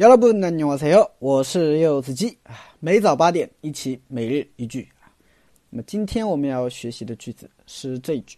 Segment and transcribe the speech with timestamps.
[0.00, 2.54] 여러분안녕하세요，我是柚子鸡啊。
[2.80, 5.08] 每早八点，一起每日一句啊。
[5.70, 8.36] 那么今天我们要学习的句子是这一句：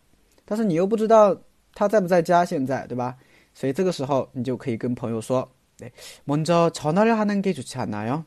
[0.43, 1.39] 但是你又不知道
[1.75, 3.15] 他在不在家，现在对吧？
[3.53, 5.93] 所以这个时候你就可以跟朋友说，对，
[6.25, 8.23] 먼저전화를하는게좋지않아 요，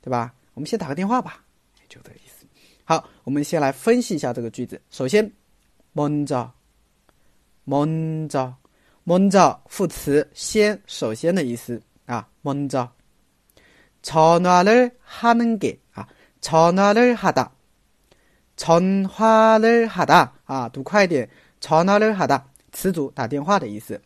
[0.00, 0.32] 对吧？
[0.54, 1.42] 我们先打个电话吧，
[1.88, 2.46] 就这个意思。
[2.84, 4.80] 好，我们先来分析一下这个句子。
[4.90, 5.28] 首先，
[5.92, 6.48] 먼 저，
[7.64, 8.54] 먼 저，
[9.04, 12.88] 먼저副词先，首先的意思啊，먼 저。
[14.02, 16.06] 전화를 하는 게, 아,
[16.40, 17.52] 전화를 하다.
[18.56, 20.32] 전화를 하다.
[20.46, 21.28] 아, 读快点.
[21.60, 22.44] 전화를 하다.
[22.72, 24.00] 词组打电话的意思.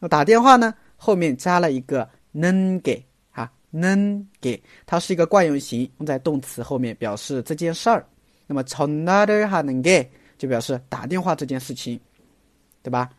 [0.00, 4.60] 那打电话呢,后面加了一个는 게, 아, 는 게.
[4.86, 8.04] 它是一个惯用型,用在动词后面表示这件事儿.
[8.46, 12.00] 那么 전화를 하는 게 就表示打电话这件事情,
[12.82, 13.10] 对吧?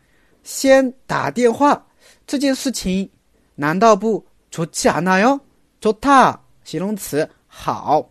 [0.44, 1.86] 先打电话
[2.26, 3.08] 这件事情
[3.54, 5.40] 难道不좋지않아요
[5.80, 8.08] 좋다形容词好，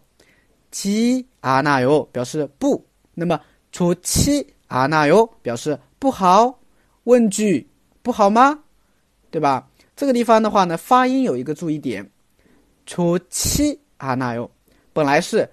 [0.72, 2.86] 지않아 요， 表示不。
[3.14, 3.40] 那么
[3.72, 6.60] 좋지않아 요， 表示不好。
[7.06, 7.68] 问句
[8.02, 8.60] 不好吗？
[9.32, 9.68] 对吧？
[9.96, 12.10] 这个地方的话呢，发音有一个注意点，
[12.86, 14.50] 좋지않아 요，
[14.94, 15.50] 本来是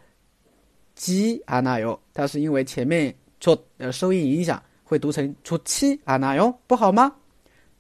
[0.98, 7.16] 지않아 요， 但是因为前面조呃收音影响， 会读成좋지않아 요， 不好吗？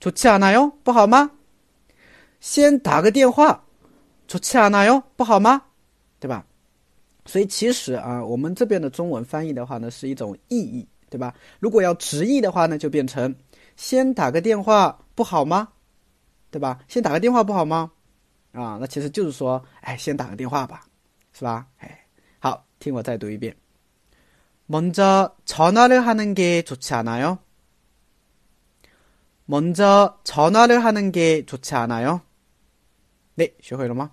[0.00, 1.30] 좋지않아 요， 不好吗？
[2.40, 3.62] 先打个电话。
[4.28, 5.62] 出气啊，那哟，不好吗？
[6.18, 6.44] 对吧？
[7.26, 11.32] 所以其实啊，我们这边的中文翻译的话呢，是一种意义，对吧？
[11.60, 13.32] 如果要直译的话呢，就变成
[13.76, 15.68] 先打个电话不好吗？
[16.50, 16.80] 对吧？
[16.88, 17.92] 先打个电话不好吗？
[18.50, 20.80] 啊，那其实就是说，哎，先打个电话吧，
[21.32, 21.64] 是吧？
[21.78, 22.04] 哎，
[22.40, 23.54] 好，听我再读一遍。
[24.71, 27.39] 먼저 전화를 하는 게 좋지 않아요?
[29.43, 32.21] 먼저 전화를 하는 게 좋지 않아요?
[33.35, 34.11] 네, 쇼호 이러마.